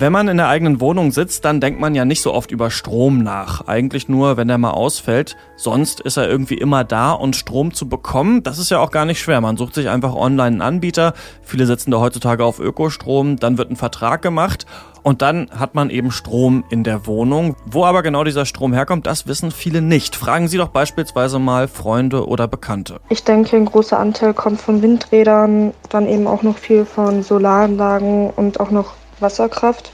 [0.00, 2.70] Wenn man in der eigenen Wohnung sitzt, dann denkt man ja nicht so oft über
[2.70, 3.68] Strom nach.
[3.68, 5.36] Eigentlich nur, wenn der mal ausfällt.
[5.56, 9.04] Sonst ist er irgendwie immer da und Strom zu bekommen, das ist ja auch gar
[9.04, 9.42] nicht schwer.
[9.42, 11.12] Man sucht sich einfach online einen Anbieter.
[11.42, 13.36] Viele setzen da heutzutage auf Ökostrom.
[13.36, 14.64] Dann wird ein Vertrag gemacht
[15.02, 17.56] und dann hat man eben Strom in der Wohnung.
[17.66, 20.16] Wo aber genau dieser Strom herkommt, das wissen viele nicht.
[20.16, 23.00] Fragen Sie doch beispielsweise mal Freunde oder Bekannte.
[23.10, 28.30] Ich denke, ein großer Anteil kommt von Windrädern, dann eben auch noch viel von Solaranlagen
[28.30, 29.90] und auch noch Wasserkraft.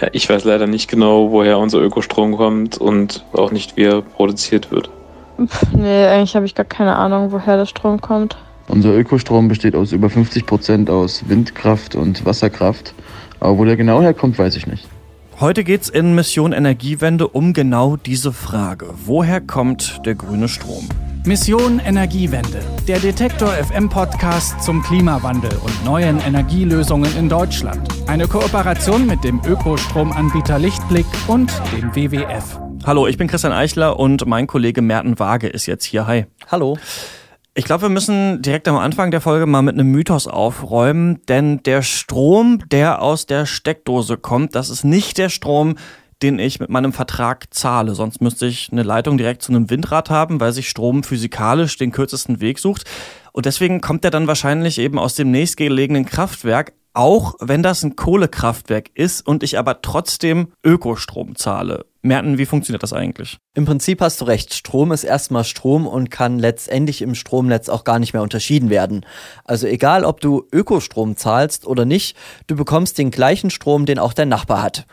[0.00, 4.02] Ja, ich weiß leider nicht genau, woher unser Ökostrom kommt und auch nicht, wie er
[4.02, 4.90] produziert wird.
[5.44, 8.36] Pff, nee, eigentlich habe ich gar keine Ahnung, woher der Strom kommt.
[8.68, 12.94] Unser Ökostrom besteht aus über 50 Prozent aus Windkraft und Wasserkraft.
[13.40, 14.86] Aber wo der genau herkommt, weiß ich nicht.
[15.40, 18.90] Heute geht es in Mission Energiewende um genau diese Frage.
[19.06, 20.88] Woher kommt der grüne Strom?
[21.24, 27.88] Mission Energiewende, der Detektor FM Podcast zum Klimawandel und neuen Energielösungen in Deutschland.
[28.06, 32.60] Eine Kooperation mit dem Ökostromanbieter Lichtblick und dem WWF.
[32.86, 36.06] Hallo, ich bin Christian Eichler und mein Kollege Merten Waage ist jetzt hier.
[36.06, 36.26] Hi.
[36.50, 36.78] Hallo.
[37.54, 41.62] Ich glaube, wir müssen direkt am Anfang der Folge mal mit einem Mythos aufräumen, denn
[41.64, 45.74] der Strom, der aus der Steckdose kommt, das ist nicht der Strom,
[46.22, 47.94] den ich mit meinem Vertrag zahle.
[47.94, 51.92] Sonst müsste ich eine Leitung direkt zu einem Windrad haben, weil sich Strom physikalisch den
[51.92, 52.84] kürzesten Weg sucht.
[53.32, 57.94] Und deswegen kommt er dann wahrscheinlich eben aus dem nächstgelegenen Kraftwerk, auch wenn das ein
[57.94, 61.86] Kohlekraftwerk ist und ich aber trotzdem Ökostrom zahle.
[62.02, 63.38] Merten, wie funktioniert das eigentlich?
[63.54, 64.54] Im Prinzip hast du recht.
[64.54, 69.04] Strom ist erstmal Strom und kann letztendlich im Stromnetz auch gar nicht mehr unterschieden werden.
[69.44, 74.12] Also egal, ob du Ökostrom zahlst oder nicht, du bekommst den gleichen Strom, den auch
[74.12, 74.86] dein Nachbar hat.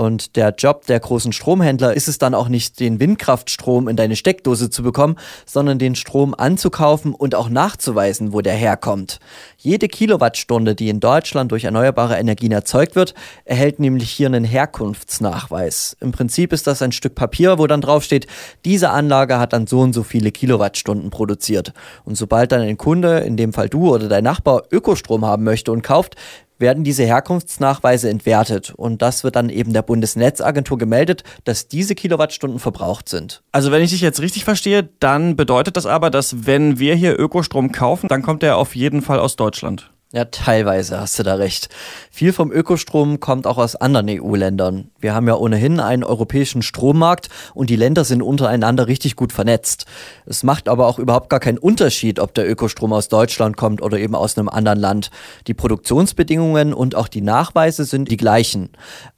[0.00, 4.16] Und der Job der großen Stromhändler ist es dann auch nicht, den Windkraftstrom in deine
[4.16, 9.20] Steckdose zu bekommen, sondern den Strom anzukaufen und auch nachzuweisen, wo der herkommt.
[9.58, 13.12] Jede Kilowattstunde, die in Deutschland durch erneuerbare Energien erzeugt wird,
[13.44, 15.98] erhält nämlich hier einen Herkunftsnachweis.
[16.00, 18.26] Im Prinzip ist das ein Stück Papier, wo dann drauf steht,
[18.64, 21.74] diese Anlage hat dann so und so viele Kilowattstunden produziert.
[22.06, 25.70] Und sobald dann ein Kunde, in dem Fall du oder dein Nachbar, Ökostrom haben möchte
[25.72, 26.16] und kauft,
[26.60, 32.58] werden diese Herkunftsnachweise entwertet und das wird dann eben der Bundesnetzagentur gemeldet, dass diese Kilowattstunden
[32.58, 33.42] verbraucht sind.
[33.52, 37.18] Also wenn ich dich jetzt richtig verstehe, dann bedeutet das aber, dass wenn wir hier
[37.18, 39.90] Ökostrom kaufen, dann kommt der auf jeden Fall aus Deutschland.
[40.12, 41.68] Ja, teilweise hast du da recht.
[42.10, 44.90] Viel vom Ökostrom kommt auch aus anderen EU-Ländern.
[44.98, 49.86] Wir haben ja ohnehin einen europäischen Strommarkt und die Länder sind untereinander richtig gut vernetzt.
[50.26, 54.00] Es macht aber auch überhaupt gar keinen Unterschied, ob der Ökostrom aus Deutschland kommt oder
[54.00, 55.12] eben aus einem anderen Land.
[55.46, 58.70] Die Produktionsbedingungen und auch die Nachweise sind die gleichen.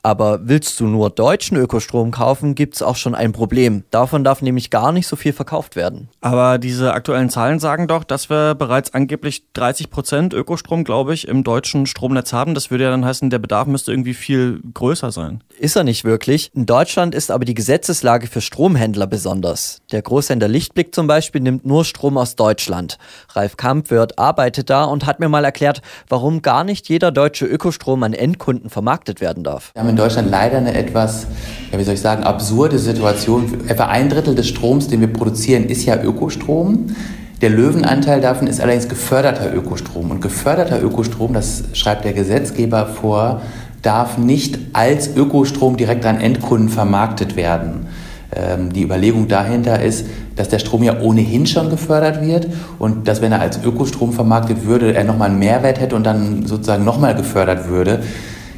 [0.03, 3.85] Aber willst du nur deutschen Ökostrom kaufen, gibt's auch schon ein Problem.
[3.91, 6.11] Davon darf nämlich gar nicht so viel verkauft werden.
[6.21, 11.29] Aber diese aktuellen Zahlen sagen doch, dass wir bereits angeblich 30 Prozent Ökostrom glaube ich,
[11.29, 12.55] im deutschen Stromnetz haben.
[12.55, 15.43] Das würde ja dann heißen, der Bedarf müsste irgendwie viel größer sein.
[15.59, 16.51] Ist er nicht wirklich.
[16.55, 19.81] In Deutschland ist aber die Gesetzeslage für Stromhändler besonders.
[19.93, 22.99] Der Großhändler Lichtblick zum Beispiel nimmt nur Strom aus Deutschland.
[23.31, 28.03] Ralf Kampwirt arbeitet da und hat mir mal erklärt, warum gar nicht jeder deutsche Ökostrom
[28.03, 29.71] an Endkunden vermarktet werden darf.
[29.75, 31.27] Wir haben in Deutschland leider eine etwas,
[31.71, 33.69] ja, wie soll ich sagen, absurde Situation.
[33.69, 36.95] Etwa ein Drittel des Stroms, den wir produzieren, ist ja Ökostrom.
[37.43, 40.13] Der Löwenanteil davon ist allerdings geförderter Ökostrom.
[40.13, 43.43] Und geförderter Ökostrom, das schreibt der Gesetzgeber vor,
[43.83, 47.89] darf nicht als Ökostrom direkt an Endkunden vermarktet werden.
[48.33, 52.47] Ähm, die Überlegung dahinter ist, dass der Strom ja ohnehin schon gefördert wird
[52.79, 56.47] und dass, wenn er als Ökostrom vermarktet würde, er nochmal einen Mehrwert hätte und dann
[56.47, 58.05] sozusagen nochmal gefördert würde.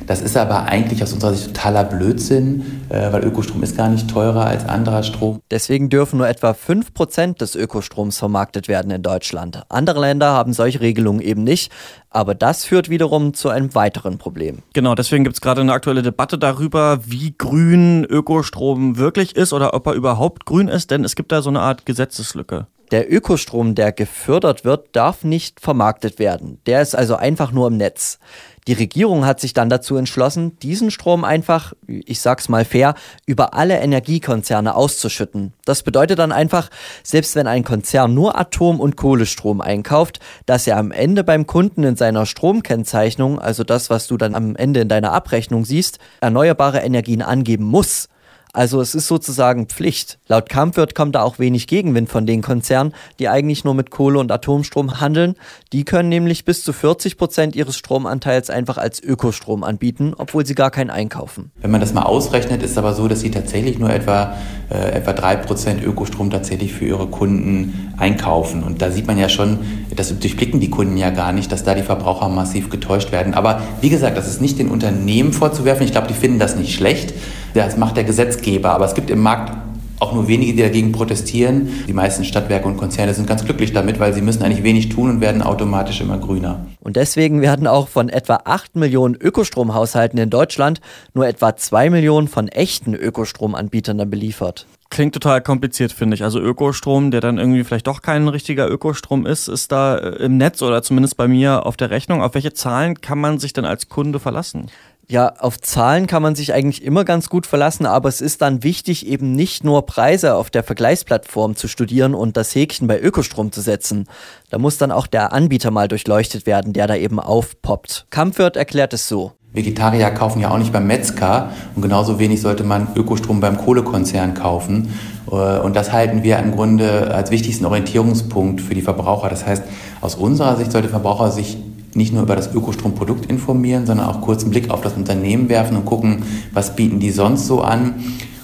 [0.07, 4.09] Das ist aber eigentlich aus unserer Sicht totaler Blödsinn, äh, weil Ökostrom ist gar nicht
[4.09, 5.41] teurer als anderer Strom.
[5.51, 9.63] Deswegen dürfen nur etwa 5% des Ökostroms vermarktet werden in Deutschland.
[9.69, 11.73] Andere Länder haben solche Regelungen eben nicht.
[12.11, 14.59] Aber das führt wiederum zu einem weiteren Problem.
[14.73, 19.75] Genau, deswegen gibt es gerade eine aktuelle Debatte darüber, wie grün Ökostrom wirklich ist oder
[19.75, 22.69] ob er überhaupt grün ist, denn es gibt da so eine Art Gesetzeslücke.
[22.95, 26.61] Der Ökostrom, der gefördert wird, darf nicht vermarktet werden.
[26.67, 28.21] Der ist also einfach nur im Netz.
[28.69, 32.95] Die Regierung hat sich dann dazu entschlossen, diesen Strom einfach, ich sag's mal fair,
[33.27, 35.55] über alle Energiekonzerne auszuschütten.
[35.65, 36.71] Das bedeutet dann einfach,
[37.03, 41.83] selbst wenn ein Konzern nur Atom- und Kohlestrom einkauft, dass er am Ende beim Kunden
[41.83, 46.79] in seiner Stromkennzeichnung, also das, was du dann am Ende in deiner Abrechnung siehst, erneuerbare
[46.79, 48.09] Energien angeben muss.
[48.55, 50.21] Also es ist sozusagen Pflicht.
[50.29, 54.21] Laut Kampfwirt kommt da auch wenig Gegenwind von den Konzernen, die eigentlich nur mit Kohle
[54.21, 55.35] und Atomstrom handeln.
[55.73, 60.55] Die können nämlich bis zu 40 Prozent ihres Stromanteils einfach als Ökostrom anbieten, obwohl sie
[60.55, 61.51] gar keinen einkaufen.
[61.57, 64.37] Wenn man das mal ausrechnet, ist aber so, dass sie tatsächlich nur etwa,
[64.71, 68.63] äh, etwa 3 Prozent Ökostrom tatsächlich für ihre Kunden einkaufen.
[68.63, 69.59] Und da sieht man ja schon,
[69.97, 73.35] das durchblicken die Kunden ja gar nicht, dass da die Verbraucher massiv getäuscht werden.
[73.35, 75.85] Aber wie gesagt, das ist nicht den Unternehmen vorzuwerfen.
[75.85, 77.15] Ich glaube, die finden das nicht schlecht.
[77.55, 78.71] Das macht der Gesetzgeber.
[78.71, 79.53] Aber es gibt im Markt
[80.01, 81.85] auch nur wenige, die dagegen protestieren.
[81.87, 85.09] Die meisten Stadtwerke und Konzerne sind ganz glücklich damit, weil sie müssen eigentlich wenig tun
[85.09, 86.67] und werden automatisch immer grüner.
[86.81, 90.81] Und deswegen werden auch von etwa 8 Millionen Ökostromhaushalten in Deutschland
[91.15, 94.67] nur etwa 2 Millionen von echten Ökostromanbietern dann beliefert.
[94.91, 96.23] Klingt total kompliziert, finde ich.
[96.23, 100.37] Also Ökostrom, der dann irgendwie vielleicht doch kein richtiger Ökostrom ist, ist da äh, im
[100.37, 102.23] Netz oder zumindest bei mir auf der Rechnung.
[102.23, 104.67] Auf welche Zahlen kann man sich denn als Kunde verlassen?
[105.07, 108.63] Ja, auf Zahlen kann man sich eigentlich immer ganz gut verlassen, aber es ist dann
[108.63, 113.53] wichtig, eben nicht nur Preise auf der Vergleichsplattform zu studieren und das Häkchen bei Ökostrom
[113.53, 114.07] zu setzen.
[114.49, 118.07] Da muss dann auch der Anbieter mal durchleuchtet werden, der da eben aufpoppt.
[118.09, 119.33] Kampfwirt erklärt es so.
[119.53, 124.35] Vegetarier kaufen ja auch nicht beim Metzger und genauso wenig sollte man Ökostrom beim Kohlekonzern
[124.35, 124.99] kaufen.
[125.27, 129.29] Und das halten wir im Grunde als wichtigsten Orientierungspunkt für die Verbraucher.
[129.29, 129.63] Das heißt,
[130.01, 131.57] aus unserer Sicht sollte Verbraucher sich
[131.97, 135.77] nicht nur über das Ökostromprodukt informieren, sondern auch kurz einen Blick auf das Unternehmen werfen
[135.77, 137.95] und gucken, was bieten die sonst so an.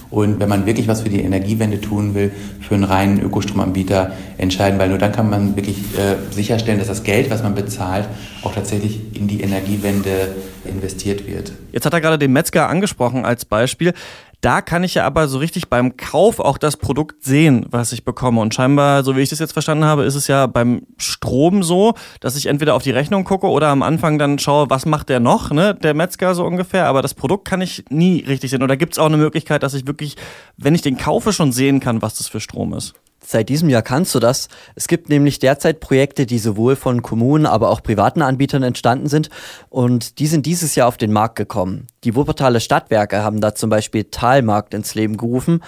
[0.09, 4.77] Und wenn man wirklich was für die Energiewende tun will, für einen reinen Ökostromanbieter entscheiden,
[4.77, 8.09] weil nur dann kann man wirklich äh, sicherstellen, dass das Geld, was man bezahlt,
[8.43, 11.53] auch tatsächlich in die Energiewende investiert wird.
[11.71, 13.93] Jetzt hat er gerade den Metzger angesprochen als Beispiel.
[14.41, 18.03] Da kann ich ja aber so richtig beim Kauf auch das Produkt sehen, was ich
[18.03, 18.41] bekomme.
[18.41, 21.93] Und scheinbar, so wie ich das jetzt verstanden habe, ist es ja beim Strom so,
[22.21, 25.19] dass ich entweder auf die Rechnung gucke oder am Anfang dann schaue, was macht der
[25.19, 26.87] noch, ne, der Metzger so ungefähr.
[26.87, 28.63] Aber das Produkt kann ich nie richtig sehen.
[28.63, 30.17] Oder gibt es auch eine Möglichkeit, dass ich wirklich,
[30.57, 32.95] wenn ich den kaufe, schon sehen kann, was das für Strom ist?
[33.23, 34.47] Seit diesem Jahr kannst du das.
[34.75, 39.29] Es gibt nämlich derzeit Projekte, die sowohl von Kommunen, aber auch privaten Anbietern entstanden sind
[39.69, 41.87] und die sind dieses Jahr auf den Markt gekommen.
[42.03, 45.63] Die Wuppertaler Stadtwerke haben da zum Beispiel Talmarkt ins Leben gerufen,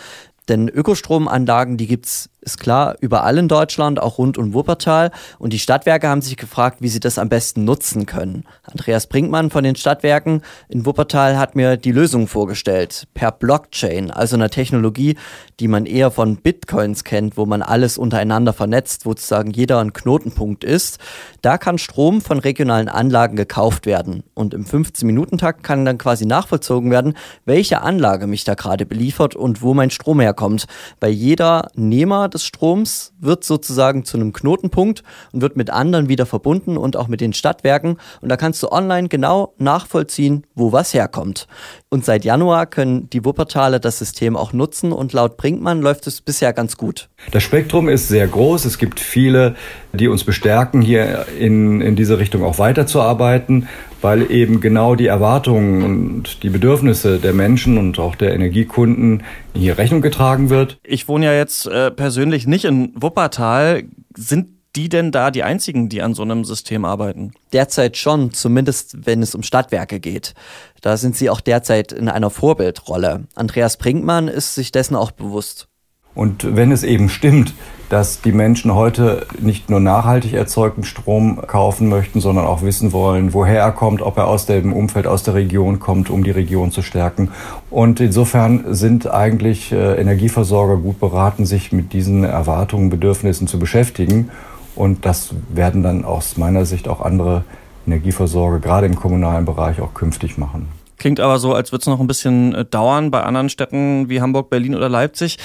[0.49, 5.11] denn Ökostromanlagen, die gibt's ist klar, überall in Deutschland, auch rund um Wuppertal.
[5.39, 8.43] Und die Stadtwerke haben sich gefragt, wie sie das am besten nutzen können.
[8.63, 13.07] Andreas Brinkmann von den Stadtwerken in Wuppertal hat mir die Lösung vorgestellt.
[13.13, 15.17] Per Blockchain, also einer Technologie,
[15.59, 19.93] die man eher von Bitcoins kennt, wo man alles untereinander vernetzt, wo sozusagen jeder ein
[19.93, 20.97] Knotenpunkt ist.
[21.41, 24.23] Da kann Strom von regionalen Anlagen gekauft werden.
[24.33, 27.13] Und im 15-Minuten-Takt kann dann quasi nachvollzogen werden,
[27.45, 30.65] welche Anlage mich da gerade beliefert und wo mein Strom herkommt.
[30.99, 36.25] Bei jeder Nehmer des Stroms wird sozusagen zu einem Knotenpunkt und wird mit anderen wieder
[36.25, 37.97] verbunden und auch mit den Stadtwerken.
[38.21, 41.47] Und da kannst du online genau nachvollziehen, wo was herkommt.
[41.89, 46.21] Und seit Januar können die Wuppertaler das System auch nutzen und laut Brinkmann läuft es
[46.21, 47.09] bisher ganz gut.
[47.31, 48.65] Das Spektrum ist sehr groß.
[48.65, 49.55] Es gibt viele,
[49.93, 53.67] die uns bestärken, hier in, in diese Richtung auch weiterzuarbeiten,
[54.03, 59.23] weil eben genau die Erwartungen und die Bedürfnisse der Menschen und auch der Energiekunden
[59.53, 60.77] hier Rechnung getragen wird.
[60.83, 63.83] Ich wohne ja jetzt äh, persönlich nicht in Wuppertal.
[64.15, 67.31] Sind die denn da die einzigen, die an so einem System arbeiten?
[67.53, 70.33] Derzeit schon, zumindest wenn es um Stadtwerke geht.
[70.81, 73.25] Da sind sie auch derzeit in einer Vorbildrolle.
[73.35, 75.67] Andreas Brinkmann ist sich dessen auch bewusst.
[76.15, 77.53] Und wenn es eben stimmt,
[77.93, 83.35] dass die Menschen heute nicht nur nachhaltig erzeugten Strom kaufen möchten, sondern auch wissen wollen,
[83.35, 86.71] woher er kommt, ob er aus dem Umfeld, aus der Region kommt, um die Region
[86.71, 87.29] zu stärken.
[87.69, 94.31] Und insofern sind eigentlich äh, Energieversorger gut beraten, sich mit diesen Erwartungen, Bedürfnissen zu beschäftigen.
[94.75, 97.43] Und das werden dann aus meiner Sicht auch andere
[97.85, 100.67] Energieversorger, gerade im kommunalen Bereich, auch künftig machen.
[100.97, 104.19] Klingt aber so, als würde es noch ein bisschen äh, dauern bei anderen Städten wie
[104.19, 105.37] Hamburg, Berlin oder Leipzig.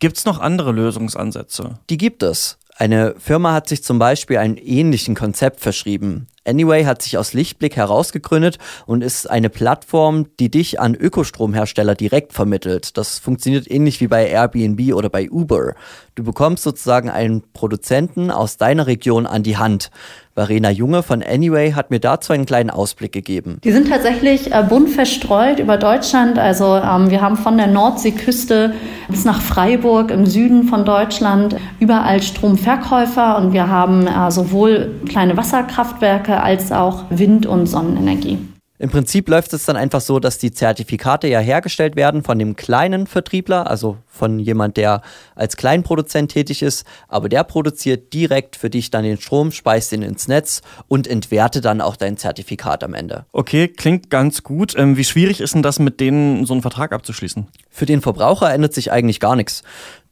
[0.00, 1.78] Gibt es noch andere Lösungsansätze?
[1.90, 2.56] Die gibt es.
[2.74, 6.26] Eine Firma hat sich zum Beispiel einem ähnlichen Konzept verschrieben.
[6.46, 12.32] Anyway hat sich aus Lichtblick herausgegründet und ist eine Plattform, die dich an Ökostromhersteller direkt
[12.32, 12.96] vermittelt.
[12.96, 15.74] Das funktioniert ähnlich wie bei Airbnb oder bei Uber.
[16.14, 19.90] Du bekommst sozusagen einen Produzenten aus deiner Region an die Hand.
[20.34, 23.58] Verena Junge von Anyway hat mir dazu einen kleinen Ausblick gegeben.
[23.64, 26.38] Die sind tatsächlich äh, bunt verstreut über Deutschland.
[26.38, 28.72] Also ähm, wir haben von der Nordseeküste
[29.08, 35.36] bis nach Freiburg im Süden von Deutschland überall Stromverkäufer und wir haben äh, sowohl kleine
[35.36, 38.38] Wasserkraftwerke als auch Wind- und Sonnenenergie.
[38.80, 42.56] Im Prinzip läuft es dann einfach so, dass die Zertifikate ja hergestellt werden von dem
[42.56, 45.02] kleinen Vertriebler, also von jemand, der
[45.34, 50.00] als Kleinproduzent tätig ist, aber der produziert direkt für dich dann den Strom, speist ihn
[50.00, 53.26] ins Netz und entwertet dann auch dein Zertifikat am Ende.
[53.32, 54.74] Okay, klingt ganz gut.
[54.78, 57.48] Ähm, wie schwierig ist denn das, mit denen so einen Vertrag abzuschließen?
[57.68, 59.62] Für den Verbraucher ändert sich eigentlich gar nichts.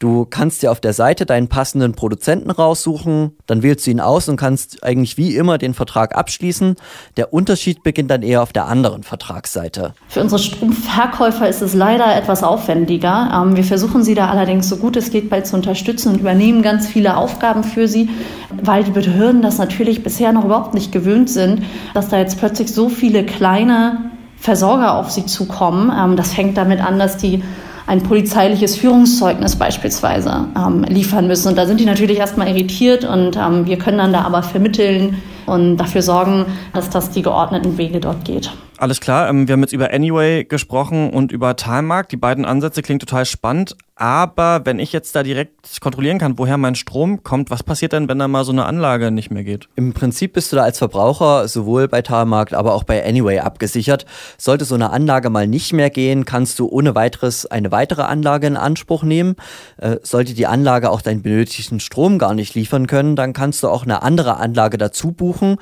[0.01, 4.29] Du kannst dir auf der Seite deinen passenden Produzenten raussuchen, dann wählst du ihn aus
[4.29, 6.77] und kannst eigentlich wie immer den Vertrag abschließen.
[7.17, 9.95] Der Unterschied beginnt dann eher auf der anderen Vertragsseite.
[10.07, 13.31] Für unsere Stromverkäufer ist es leider etwas aufwendiger.
[13.35, 16.63] Ähm, wir versuchen sie da allerdings so gut es geht bei zu unterstützen und übernehmen
[16.63, 18.09] ganz viele Aufgaben für sie,
[18.51, 21.65] weil die Behörden das natürlich bisher noch überhaupt nicht gewöhnt sind,
[21.95, 25.91] dass da jetzt plötzlich so viele kleine Versorger auf sie zukommen.
[25.91, 27.43] Ähm, das fängt damit an, dass die
[27.89, 31.49] ein polizeiliches Führungszeugnis beispielsweise ähm, liefern müssen.
[31.49, 35.23] Und da sind die natürlich erstmal irritiert und ähm, wir können dann da aber vermitteln
[35.47, 38.51] und dafür sorgen, dass das die geordneten Wege dort geht.
[38.81, 42.09] Alles klar, ähm, wir haben jetzt über Anyway gesprochen und über Timemark.
[42.11, 43.77] Die beiden Ansätze klingen total spannend.
[43.97, 48.09] Aber wenn ich jetzt da direkt kontrollieren kann, woher mein Strom kommt, was passiert denn,
[48.09, 49.69] wenn da mal so eine Anlage nicht mehr geht?
[49.75, 54.07] Im Prinzip bist du da als Verbraucher sowohl bei Timemark, aber auch bei Anyway abgesichert.
[54.39, 58.47] Sollte so eine Anlage mal nicht mehr gehen, kannst du ohne weiteres eine weitere Anlage
[58.47, 59.35] in Anspruch nehmen.
[59.79, 63.69] Äh, sollte die Anlage auch deinen benötigten Strom gar nicht liefern können, dann kannst du
[63.69, 65.57] auch eine andere Anlage dazu buchen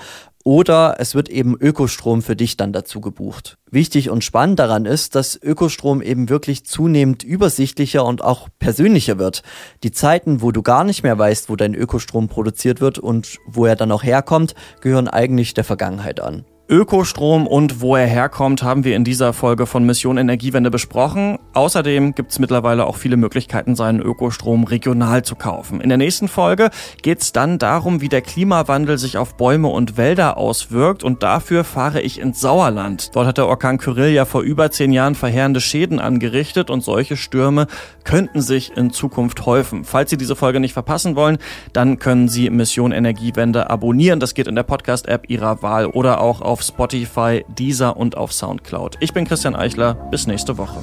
[0.47, 3.59] oder es wird eben Ökostrom für dich dann dazu gebucht.
[3.69, 9.43] Wichtig und spannend daran ist, dass Ökostrom eben wirklich zunehmend übersichtlicher und auch persönlicher wird.
[9.83, 13.67] Die Zeiten, wo du gar nicht mehr weißt, wo dein Ökostrom produziert wird und wo
[13.67, 16.45] er dann auch herkommt, gehören eigentlich der Vergangenheit an.
[16.69, 21.39] Ökostrom und wo er herkommt, haben wir in dieser Folge von Mission Energiewende besprochen.
[21.57, 25.81] Außerdem gibt es mittlerweile auch viele Möglichkeiten, seinen Ökostrom regional zu kaufen.
[25.81, 26.69] In der nächsten Folge
[27.01, 31.65] geht es dann darum, wie der Klimawandel sich auf Bäume und Wälder auswirkt und dafür
[31.65, 33.17] fahre ich ins Sauerland.
[33.17, 37.17] Dort hat der Orkan Kyrill ja vor über zehn Jahren verheerende Schäden angerichtet und solche
[37.17, 37.69] Stürme
[38.05, 39.85] könnten sich in Zukunft häufen.
[39.85, 41.39] Falls Sie diese Folge nicht verpassen wollen,
[41.73, 44.21] dann können Sie Mission Energiewende abonnieren.
[44.21, 48.99] Das geht in der Podcast-App Ihrer Wahl oder auch auf Spotify, Deezer und auf Soundcloud.
[49.01, 49.95] Ich bin Christian Eichler.
[50.11, 50.83] Bis nächste Woche.